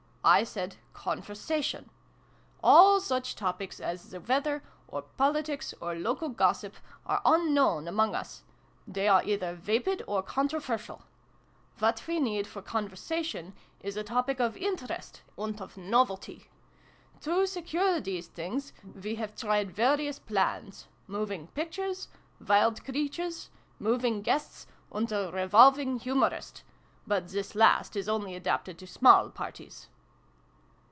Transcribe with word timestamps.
I 0.23 0.43
said 0.43 0.75
'conversa 0.93 1.63
tion.' 1.63 1.89
All 2.63 2.99
such 3.01 3.35
topics 3.35 3.79
as 3.79 4.11
the 4.11 4.21
weather, 4.21 4.61
or 4.87 5.01
politics, 5.01 5.73
or 5.81 5.95
local 5.95 6.29
gossip, 6.29 6.75
are 7.07 7.23
unknown 7.25 7.87
among 7.87 8.13
us. 8.13 8.43
They 8.85 9.07
are 9.07 9.23
either 9.23 9.55
vapid 9.55 10.03
or 10.05 10.21
controversial. 10.21 11.01
What 11.79 12.05
we 12.05 12.19
need 12.19 12.45
for 12.45 12.61
conversation 12.61 13.55
is 13.79 13.97
a 13.97 14.03
topic 14.03 14.39
of 14.39 14.55
interest 14.55 15.23
and 15.39 15.59
of 15.59 15.75
novelty. 15.75 16.51
To 17.21 17.47
secure 17.47 17.99
these 17.99 18.27
things 18.27 18.73
we 19.03 19.15
have 19.15 19.35
tried 19.35 19.71
various 19.71 20.19
plans 20.19 20.87
Moving 21.07 21.47
Pictures, 21.47 22.09
Wild 22.39 22.85
Creatures, 22.85 23.49
Moving 23.79 24.21
Guests, 24.21 24.67
and 24.91 25.11
a 25.11 25.31
Revolving 25.33 25.97
Humorist. 25.97 26.61
But 27.07 27.29
this 27.29 27.55
last 27.55 27.95
is 27.95 28.07
only 28.07 28.35
adapted 28.35 28.77
to 28.77 28.85
small 28.85 29.31
parties." 29.31 29.87